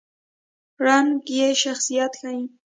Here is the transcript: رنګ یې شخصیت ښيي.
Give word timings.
رنګ 0.85 1.13
یې 1.37 1.47
شخصیت 1.63 2.11
ښيي. 2.19 2.43